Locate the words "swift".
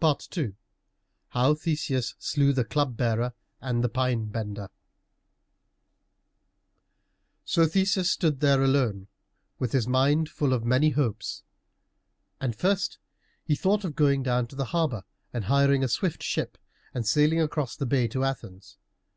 15.88-16.22